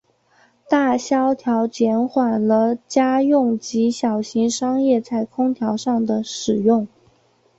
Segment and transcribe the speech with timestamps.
[0.67, 6.87] 大萧条减缓了家用及小型商业在空调上的使用。